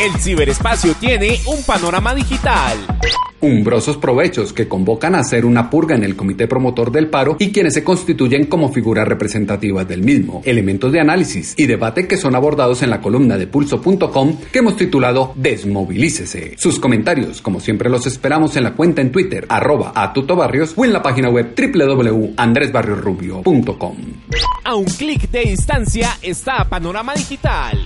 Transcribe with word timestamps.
El 0.00 0.12
ciberespacio 0.20 0.92
tiene 0.94 1.38
un 1.46 1.62
panorama 1.62 2.16
digital. 2.16 2.76
Umbrosos 3.40 3.96
provechos 3.96 4.52
que 4.52 4.66
convocan 4.66 5.14
a 5.14 5.20
hacer 5.20 5.46
una 5.46 5.70
purga 5.70 5.94
en 5.94 6.02
el 6.02 6.16
comité 6.16 6.48
promotor 6.48 6.90
del 6.90 7.10
paro 7.10 7.36
y 7.38 7.52
quienes 7.52 7.74
se 7.74 7.84
constituyen 7.84 8.46
como 8.46 8.72
figuras 8.72 9.06
representativas 9.06 9.86
del 9.86 10.02
mismo. 10.02 10.42
Elementos 10.44 10.90
de 10.90 10.98
análisis 10.98 11.54
y 11.56 11.66
debate 11.66 12.08
que 12.08 12.16
son 12.16 12.34
abordados 12.34 12.82
en 12.82 12.90
la 12.90 13.00
columna 13.00 13.38
de 13.38 13.46
pulso.com 13.46 14.36
que 14.50 14.58
hemos 14.58 14.76
titulado 14.76 15.32
Desmovilícese. 15.36 16.56
Sus 16.58 16.80
comentarios, 16.80 17.40
como 17.40 17.60
siempre, 17.60 17.88
los 17.88 18.04
esperamos 18.06 18.56
en 18.56 18.64
la 18.64 18.72
cuenta 18.72 19.00
en 19.00 19.12
Twitter, 19.12 19.46
arroba 19.48 19.92
a 19.94 20.12
tutobarrios 20.12 20.74
o 20.76 20.84
en 20.84 20.92
la 20.92 21.04
página 21.04 21.28
web 21.28 21.54
www.andresbarriosrubio.com. 21.56 23.96
A 24.64 24.74
un 24.74 24.86
clic 24.86 25.30
de 25.30 25.42
distancia 25.42 26.18
está 26.20 26.68
Panorama 26.68 27.14
Digital. 27.14 27.78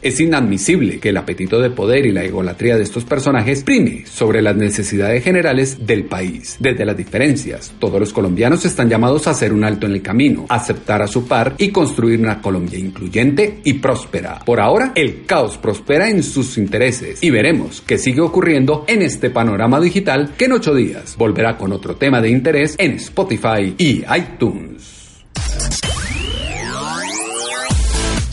Es 0.00 0.20
inadmisible 0.20 1.00
que 1.00 1.08
el 1.08 1.16
apetito 1.16 1.60
de 1.60 1.70
poder 1.70 2.06
y 2.06 2.12
la 2.12 2.22
egolatría 2.22 2.76
de 2.76 2.84
estos 2.84 3.04
personajes 3.04 3.64
prime 3.64 4.04
sobre 4.06 4.42
las 4.42 4.56
necesidades 4.56 5.24
generales 5.24 5.86
del 5.86 6.04
país. 6.04 6.56
Desde 6.60 6.84
las 6.84 6.96
diferencias, 6.96 7.72
todos 7.78 7.98
los 7.98 8.12
colombianos 8.12 8.64
están 8.64 8.88
llamados 8.88 9.26
a 9.26 9.30
hacer 9.30 9.52
un 9.52 9.64
alto 9.64 9.86
en 9.86 9.92
el 9.92 10.02
camino, 10.02 10.46
aceptar 10.48 11.02
a 11.02 11.08
su 11.08 11.26
par 11.26 11.54
y 11.58 11.70
construir 11.70 12.20
una 12.20 12.40
Colombia 12.40 12.78
incluyente 12.78 13.60
y 13.64 13.74
próspera. 13.74 14.38
Por 14.44 14.60
ahora, 14.60 14.92
el 14.94 15.24
caos 15.26 15.58
prospera 15.58 16.08
en 16.08 16.22
sus 16.22 16.58
intereses 16.58 17.22
y 17.22 17.30
veremos 17.30 17.82
qué 17.86 17.98
sigue 17.98 18.20
ocurriendo 18.20 18.84
en 18.86 19.02
este 19.02 19.30
panorama 19.30 19.80
digital 19.80 20.34
que 20.38 20.44
en 20.44 20.52
ocho 20.52 20.74
días 20.74 21.16
volverá 21.16 21.56
con 21.56 21.72
otro 21.72 21.96
tema 21.96 22.20
de 22.20 22.30
interés 22.30 22.76
en 22.78 22.92
Spotify 22.92 23.74
y 23.76 24.04
iTunes. 24.16 24.97